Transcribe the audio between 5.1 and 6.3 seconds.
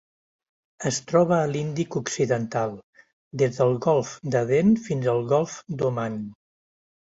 al golf d'Oman.